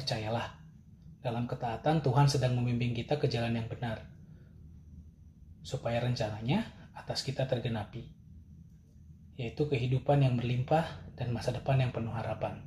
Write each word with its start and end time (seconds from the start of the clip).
Percayalah, 0.00 0.56
dalam 1.20 1.44
ketaatan 1.44 2.00
Tuhan 2.00 2.24
sedang 2.24 2.56
membimbing 2.56 2.96
kita 2.96 3.20
ke 3.20 3.28
jalan 3.28 3.52
yang 3.52 3.68
benar, 3.68 4.00
supaya 5.60 6.00
rencananya 6.00 6.64
atas 6.96 7.20
kita 7.20 7.44
tergenapi, 7.44 8.08
yaitu 9.36 9.68
kehidupan 9.68 10.24
yang 10.24 10.40
berlimpah 10.40 11.04
dan 11.20 11.36
masa 11.36 11.52
depan 11.52 11.84
yang 11.84 11.92
penuh 11.92 12.16
harapan. 12.16 12.64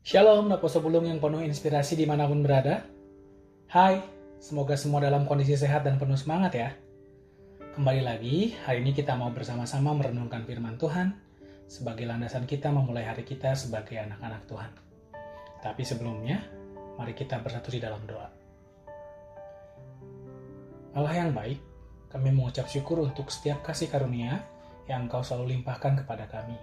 Shalom, 0.00 0.48
Naposo 0.48 0.80
Bulung 0.80 1.04
yang 1.04 1.20
penuh 1.20 1.44
inspirasi 1.44 2.00
di 2.00 2.08
mana 2.08 2.24
pun 2.24 2.40
berada. 2.40 2.88
Hai, 3.68 4.19
semoga 4.40 4.72
semua 4.72 5.04
dalam 5.04 5.28
kondisi 5.28 5.52
sehat 5.52 5.84
dan 5.84 6.00
penuh 6.00 6.16
semangat 6.16 6.52
ya. 6.56 6.70
Kembali 7.76 8.00
lagi, 8.00 8.56
hari 8.64 8.80
ini 8.80 8.96
kita 8.96 9.12
mau 9.12 9.28
bersama-sama 9.28 9.92
merenungkan 9.92 10.48
firman 10.48 10.80
Tuhan 10.80 11.12
sebagai 11.68 12.08
landasan 12.08 12.48
kita 12.48 12.72
memulai 12.72 13.04
hari 13.04 13.22
kita 13.22 13.52
sebagai 13.52 14.00
anak-anak 14.00 14.42
Tuhan. 14.48 14.72
Tapi 15.60 15.82
sebelumnya, 15.84 16.40
mari 16.96 17.12
kita 17.12 17.36
bersatu 17.44 17.68
di 17.68 17.84
dalam 17.84 18.00
doa. 18.08 18.28
Allah 20.96 21.14
yang 21.14 21.36
baik, 21.36 21.60
kami 22.08 22.32
mengucap 22.32 22.66
syukur 22.66 23.04
untuk 23.04 23.28
setiap 23.28 23.60
kasih 23.60 23.92
karunia 23.92 24.40
yang 24.88 25.06
Engkau 25.06 25.20
selalu 25.20 25.60
limpahkan 25.60 26.00
kepada 26.02 26.26
kami. 26.26 26.56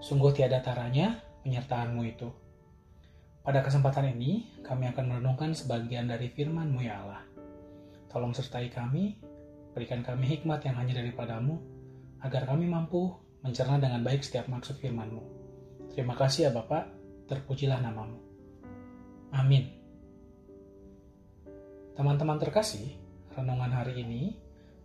Sungguh 0.00 0.32
tiada 0.32 0.64
taranya 0.64 1.22
penyertaan-Mu 1.44 2.02
itu 2.08 2.45
pada 3.46 3.62
kesempatan 3.62 4.10
ini, 4.10 4.58
kami 4.66 4.90
akan 4.90 5.06
merenungkan 5.06 5.54
sebagian 5.54 6.10
dari 6.10 6.34
firman-Mu 6.34 6.82
ya 6.82 6.98
Allah. 6.98 7.22
Tolong 8.10 8.34
sertai 8.34 8.66
kami, 8.74 9.22
berikan 9.70 10.02
kami 10.02 10.26
hikmat 10.34 10.66
yang 10.66 10.74
hanya 10.82 10.98
daripadamu, 10.98 11.54
agar 12.26 12.42
kami 12.50 12.66
mampu 12.66 13.14
mencerna 13.46 13.78
dengan 13.78 14.02
baik 14.02 14.26
setiap 14.26 14.50
maksud 14.50 14.82
firman-Mu. 14.82 15.22
Terima 15.94 16.18
kasih 16.18 16.50
ya 16.50 16.50
Bapak, 16.50 16.90
terpujilah 17.30 17.78
namamu. 17.78 18.18
Amin. 19.30 19.70
Teman-teman 21.94 22.42
terkasih, 22.42 22.98
renungan 23.30 23.70
hari 23.70 24.02
ini 24.02 24.34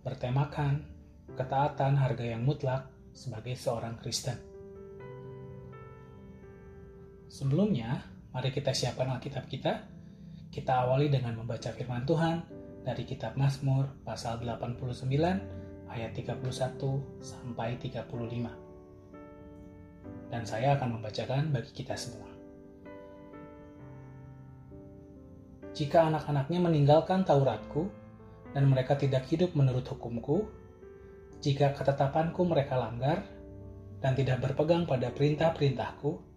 bertemakan 0.06 0.86
ketaatan 1.34 1.98
harga 1.98 2.26
yang 2.30 2.46
mutlak 2.46 2.94
sebagai 3.10 3.58
seorang 3.58 3.98
Kristen. 3.98 4.38
Sebelumnya, 7.26 8.21
Mari 8.32 8.56
kita 8.56 8.72
siapkan 8.72 9.12
Alkitab 9.12 9.44
kita. 9.52 9.92
Kita 10.52 10.84
awali 10.88 11.12
dengan 11.12 11.36
membaca 11.36 11.68
firman 11.76 12.08
Tuhan 12.08 12.40
dari 12.88 13.04
kitab 13.04 13.36
Mazmur 13.36 13.92
pasal 14.08 14.40
89 14.40 15.04
ayat 15.92 16.12
31 16.16 16.40
sampai 17.20 17.76
35. 17.76 20.32
Dan 20.32 20.48
saya 20.48 20.80
akan 20.80 20.96
membacakan 20.96 21.52
bagi 21.52 21.76
kita 21.76 21.92
semua. 22.00 22.32
Jika 25.76 26.08
anak-anaknya 26.08 26.64
meninggalkan 26.64 27.28
Tauratku 27.28 27.92
dan 28.56 28.64
mereka 28.72 28.96
tidak 28.96 29.28
hidup 29.28 29.52
menurut 29.60 29.84
hukumku, 29.92 30.48
jika 31.44 31.76
ketetapanku 31.76 32.48
mereka 32.48 32.80
langgar 32.80 33.28
dan 34.00 34.16
tidak 34.16 34.40
berpegang 34.40 34.88
pada 34.88 35.12
perintah-perintahku, 35.12 36.31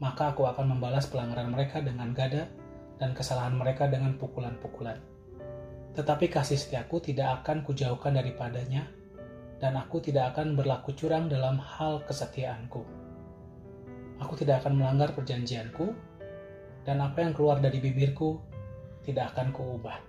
maka 0.00 0.32
aku 0.32 0.48
akan 0.48 0.76
membalas 0.76 1.04
pelanggaran 1.06 1.52
mereka 1.52 1.84
dengan 1.84 2.16
gada 2.16 2.48
dan 2.96 3.12
kesalahan 3.12 3.52
mereka 3.52 3.84
dengan 3.84 4.16
pukulan-pukulan. 4.16 4.96
Tetapi 5.92 6.32
kasih 6.32 6.56
setiaku 6.56 7.04
tidak 7.04 7.44
akan 7.44 7.60
kujauhkan 7.60 8.16
daripadanya, 8.16 8.88
dan 9.60 9.76
aku 9.76 10.00
tidak 10.00 10.32
akan 10.36 10.56
berlaku 10.56 10.96
curang 10.96 11.28
dalam 11.28 11.60
hal 11.60 12.00
kesetiaanku. 12.08 12.80
Aku 14.24 14.32
tidak 14.40 14.64
akan 14.64 14.80
melanggar 14.80 15.12
perjanjianku, 15.12 15.92
dan 16.88 17.04
apa 17.04 17.20
yang 17.20 17.36
keluar 17.36 17.60
dari 17.60 17.76
bibirku 17.76 18.40
tidak 19.04 19.36
akan 19.36 19.52
kuubah. 19.52 20.00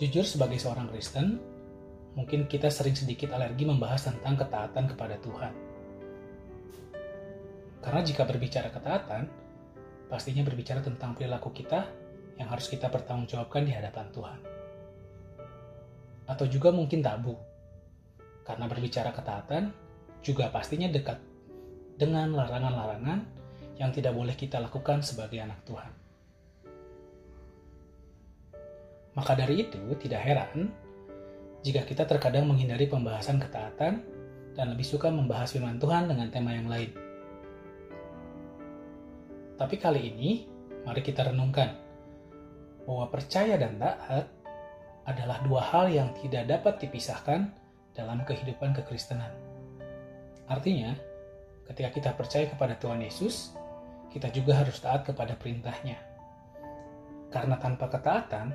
Jujur 0.00 0.24
sebagai 0.24 0.56
seorang 0.56 0.88
Kristen, 0.88 1.36
mungkin 2.16 2.48
kita 2.48 2.72
sering 2.72 2.96
sedikit 2.96 3.36
alergi 3.36 3.68
membahas 3.68 4.08
tentang 4.08 4.40
ketaatan 4.40 4.84
kepada 4.90 5.20
Tuhan 5.20 5.63
karena 7.84 8.00
jika 8.00 8.24
berbicara 8.24 8.72
ketaatan, 8.72 9.28
pastinya 10.08 10.40
berbicara 10.40 10.80
tentang 10.80 11.12
perilaku 11.12 11.52
kita 11.52 11.84
yang 12.40 12.48
harus 12.48 12.72
kita 12.72 12.88
pertanggungjawabkan 12.88 13.60
di 13.68 13.76
hadapan 13.76 14.08
Tuhan. 14.08 14.40
Atau 16.24 16.48
juga 16.48 16.72
mungkin 16.72 17.04
tabu, 17.04 17.36
karena 18.48 18.64
berbicara 18.64 19.12
ketaatan 19.12 19.68
juga 20.24 20.48
pastinya 20.48 20.88
dekat 20.88 21.20
dengan 22.00 22.32
larangan-larangan 22.32 23.20
yang 23.76 23.92
tidak 23.92 24.16
boleh 24.16 24.32
kita 24.32 24.64
lakukan 24.64 25.04
sebagai 25.04 25.44
anak 25.44 25.60
Tuhan. 25.68 25.92
Maka 29.12 29.32
dari 29.36 29.60
itu, 29.60 29.92
tidak 30.00 30.24
heran 30.24 30.72
jika 31.60 31.84
kita 31.84 32.08
terkadang 32.08 32.48
menghindari 32.48 32.88
pembahasan 32.88 33.36
ketaatan 33.36 34.00
dan 34.56 34.66
lebih 34.72 34.88
suka 34.88 35.12
membahas 35.12 35.52
firman 35.52 35.76
Tuhan 35.76 36.08
dengan 36.08 36.32
tema 36.32 36.56
yang 36.56 36.66
lain. 36.66 37.03
Tapi 39.54 39.78
kali 39.78 40.00
ini, 40.10 40.30
mari 40.82 40.98
kita 40.98 41.30
renungkan 41.30 41.70
bahwa 42.82 43.06
percaya 43.06 43.54
dan 43.54 43.78
taat 43.78 44.26
adalah 45.06 45.38
dua 45.46 45.62
hal 45.62 45.86
yang 45.94 46.10
tidak 46.18 46.50
dapat 46.50 46.82
dipisahkan 46.82 47.54
dalam 47.94 48.26
kehidupan 48.26 48.74
kekristenan. 48.74 49.30
Artinya, 50.50 50.98
ketika 51.70 51.90
kita 51.94 52.10
percaya 52.18 52.50
kepada 52.50 52.74
Tuhan 52.76 53.00
Yesus, 53.06 53.54
kita 54.10 54.28
juga 54.34 54.58
harus 54.58 54.74
taat 54.82 55.06
kepada 55.06 55.38
perintahnya. 55.38 56.02
Karena 57.30 57.54
tanpa 57.54 57.86
ketaatan, 57.86 58.50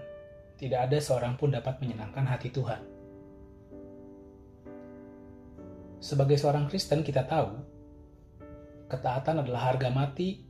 tidak 0.60 0.92
ada 0.92 0.98
seorang 1.00 1.40
pun 1.40 1.56
dapat 1.56 1.80
menyenangkan 1.80 2.28
hati 2.28 2.52
Tuhan. 2.52 2.82
Sebagai 6.04 6.36
seorang 6.36 6.68
Kristen, 6.68 7.04
kita 7.04 7.24
tahu 7.24 7.60
ketaatan 8.92 9.44
adalah 9.44 9.72
harga 9.72 9.92
mati 9.92 10.49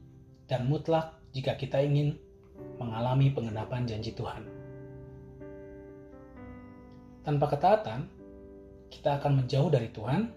dan 0.49 0.65
mutlak 0.65 1.13
jika 1.29 1.53
kita 1.53 1.77
ingin 1.77 2.17
mengalami 2.81 3.29
pengenapan 3.29 3.85
janji 3.85 4.11
Tuhan. 4.17 4.41
Tanpa 7.21 7.45
ketaatan, 7.53 8.09
kita 8.89 9.21
akan 9.21 9.45
menjauh 9.45 9.69
dari 9.69 9.93
Tuhan 9.93 10.33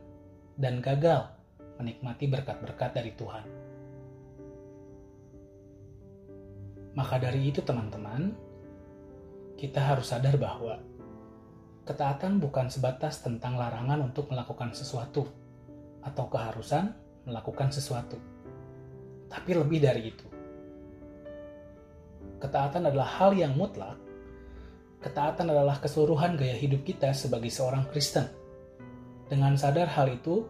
dan 0.60 0.84
gagal 0.84 1.32
menikmati 1.80 2.28
berkat-berkat 2.28 2.92
dari 2.92 3.16
Tuhan. 3.16 3.44
Maka 6.92 7.16
dari 7.16 7.48
itu, 7.48 7.64
teman-teman, 7.64 8.36
kita 9.56 9.80
harus 9.80 10.12
sadar 10.12 10.36
bahwa 10.36 10.76
ketaatan 11.88 12.36
bukan 12.36 12.68
sebatas 12.68 13.24
tentang 13.24 13.56
larangan 13.56 14.04
untuk 14.04 14.28
melakukan 14.28 14.76
sesuatu 14.76 15.24
atau 16.04 16.28
keharusan 16.28 16.92
melakukan 17.24 17.72
sesuatu 17.72 18.31
tapi 19.32 19.56
lebih 19.56 19.81
dari 19.81 20.12
itu. 20.12 20.26
Ketaatan 22.37 22.93
adalah 22.93 23.09
hal 23.16 23.32
yang 23.32 23.56
mutlak. 23.56 23.97
Ketaatan 25.00 25.48
adalah 25.48 25.81
keseluruhan 25.81 26.37
gaya 26.37 26.54
hidup 26.54 26.84
kita 26.84 27.16
sebagai 27.16 27.48
seorang 27.48 27.88
Kristen. 27.88 28.28
Dengan 29.26 29.56
sadar 29.56 29.88
hal 29.88 30.12
itu, 30.12 30.44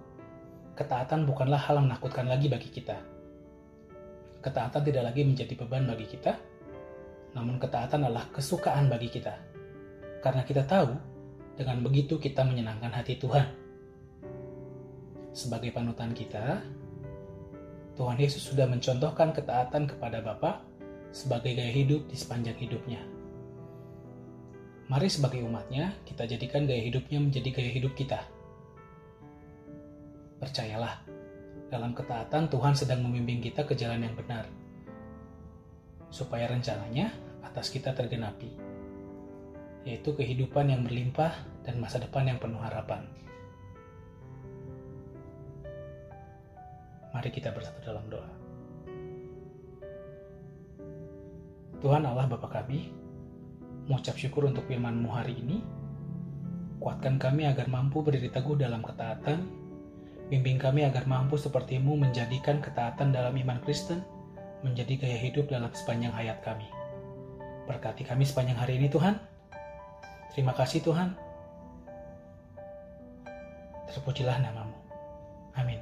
ketaatan 0.75 1.23
bukanlah 1.23 1.63
hal 1.63 1.79
yang 1.79 1.87
menakutkan 1.87 2.27
lagi 2.27 2.51
bagi 2.51 2.69
kita. 2.75 2.99
Ketaatan 4.43 4.83
tidak 4.83 5.07
lagi 5.07 5.23
menjadi 5.23 5.55
beban 5.55 5.87
bagi 5.87 6.11
kita, 6.11 6.35
namun 7.39 7.63
ketaatan 7.63 8.03
adalah 8.03 8.27
kesukaan 8.35 8.91
bagi 8.91 9.07
kita. 9.07 9.39
Karena 10.19 10.43
kita 10.43 10.67
tahu, 10.67 10.91
dengan 11.55 11.79
begitu 11.85 12.19
kita 12.19 12.43
menyenangkan 12.43 12.91
hati 12.91 13.21
Tuhan. 13.23 13.47
Sebagai 15.33 15.71
panutan 15.73 16.13
kita, 16.13 16.61
Tuhan 17.93 18.17
Yesus 18.17 18.49
sudah 18.49 18.65
mencontohkan 18.65 19.37
ketaatan 19.37 19.85
kepada 19.85 20.25
Bapa 20.25 20.65
sebagai 21.13 21.53
gaya 21.53 21.73
hidup 21.73 22.09
di 22.09 22.17
sepanjang 22.17 22.57
hidupnya. 22.57 23.05
Mari 24.89 25.09
sebagai 25.13 25.45
umatnya, 25.45 25.93
kita 26.09 26.25
jadikan 26.25 26.65
gaya 26.65 26.81
hidupnya 26.85 27.21
menjadi 27.21 27.49
gaya 27.53 27.71
hidup 27.73 27.93
kita. 27.93 28.21
Percayalah, 30.41 31.05
dalam 31.69 31.93
ketaatan 31.97 32.49
Tuhan 32.49 32.75
sedang 32.77 33.05
membimbing 33.05 33.41
kita 33.41 33.65
ke 33.65 33.77
jalan 33.77 34.05
yang 34.05 34.17
benar, 34.17 34.49
supaya 36.13 36.49
rencananya 36.49 37.13
atas 37.45 37.73
kita 37.73 37.97
tergenapi, 37.97 38.53
yaitu 39.85 40.13
kehidupan 40.13 40.69
yang 40.69 40.85
berlimpah 40.85 41.33
dan 41.65 41.81
masa 41.81 42.01
depan 42.01 42.29
yang 42.29 42.37
penuh 42.41 42.61
harapan. 42.61 43.05
Mari 47.13 47.29
kita 47.29 47.53
bersatu 47.53 47.81
dalam 47.85 48.05
doa. 48.09 48.29
Tuhan 51.83 52.07
Allah 52.07 52.25
Bapa 52.31 52.49
kami, 52.49 52.95
mengucap 53.91 54.17
syukur 54.17 54.49
untuk 54.49 54.65
firman-Mu 54.71 55.11
hari 55.13 55.37
ini. 55.37 55.61
Kuatkan 56.79 57.19
kami 57.19 57.47
agar 57.47 57.69
mampu 57.69 58.01
berdiri 58.01 58.33
teguh 58.33 58.57
dalam 58.57 58.81
ketaatan. 58.81 59.45
Bimbing 60.31 60.57
kami 60.57 60.89
agar 60.89 61.05
mampu 61.05 61.37
seperti-Mu 61.37 61.99
menjadikan 61.99 62.63
ketaatan 62.63 63.13
dalam 63.13 63.35
iman 63.37 63.61
Kristen 63.61 64.01
menjadi 64.63 64.95
gaya 64.95 65.19
hidup 65.19 65.51
dalam 65.51 65.69
sepanjang 65.75 66.15
hayat 66.15 66.39
kami. 66.47 66.71
Berkati 67.67 68.07
kami 68.07 68.23
sepanjang 68.23 68.57
hari 68.57 68.79
ini 68.79 68.87
Tuhan. 68.87 69.19
Terima 70.33 70.55
kasih 70.55 70.81
Tuhan. 70.87 71.19
Terpujilah 73.91 74.39
namamu. 74.39 74.79
Amin. 75.59 75.82